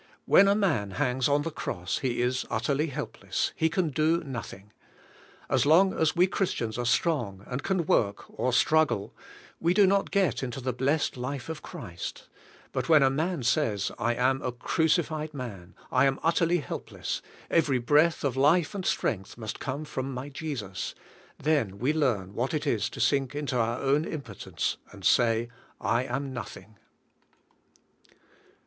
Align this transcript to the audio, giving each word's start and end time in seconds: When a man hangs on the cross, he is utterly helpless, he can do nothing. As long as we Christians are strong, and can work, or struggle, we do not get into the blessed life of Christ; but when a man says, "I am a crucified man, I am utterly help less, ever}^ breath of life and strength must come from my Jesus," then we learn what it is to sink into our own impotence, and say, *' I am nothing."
When 0.25 0.47
a 0.47 0.55
man 0.55 0.89
hangs 0.97 1.29
on 1.29 1.43
the 1.43 1.51
cross, 1.51 1.99
he 1.99 2.23
is 2.23 2.43
utterly 2.49 2.87
helpless, 2.87 3.51
he 3.55 3.69
can 3.69 3.89
do 3.91 4.23
nothing. 4.23 4.71
As 5.47 5.63
long 5.63 5.93
as 5.93 6.15
we 6.15 6.25
Christians 6.25 6.79
are 6.79 6.87
strong, 6.87 7.43
and 7.45 7.61
can 7.61 7.85
work, 7.85 8.23
or 8.27 8.51
struggle, 8.51 9.13
we 9.59 9.75
do 9.75 9.85
not 9.85 10.09
get 10.09 10.41
into 10.41 10.59
the 10.59 10.73
blessed 10.73 11.17
life 11.17 11.49
of 11.49 11.61
Christ; 11.61 12.29
but 12.71 12.89
when 12.89 13.03
a 13.03 13.11
man 13.11 13.43
says, 13.43 13.91
"I 13.99 14.15
am 14.15 14.41
a 14.41 14.51
crucified 14.51 15.35
man, 15.35 15.75
I 15.91 16.05
am 16.05 16.19
utterly 16.23 16.57
help 16.61 16.91
less, 16.91 17.21
ever}^ 17.51 17.85
breath 17.85 18.23
of 18.23 18.35
life 18.35 18.73
and 18.73 18.83
strength 18.83 19.37
must 19.37 19.59
come 19.59 19.85
from 19.85 20.11
my 20.11 20.29
Jesus," 20.29 20.95
then 21.37 21.77
we 21.77 21.93
learn 21.93 22.33
what 22.33 22.55
it 22.55 22.65
is 22.65 22.89
to 22.89 22.99
sink 22.99 23.35
into 23.35 23.55
our 23.55 23.77
own 23.79 24.05
impotence, 24.05 24.77
and 24.91 25.05
say, 25.05 25.49
*' 25.67 25.79
I 25.79 26.05
am 26.05 26.33
nothing." 26.33 26.77